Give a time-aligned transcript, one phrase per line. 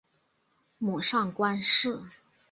[0.79, 2.01] 母上官氏。